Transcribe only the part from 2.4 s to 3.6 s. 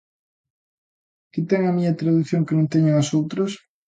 que non teñan as outras?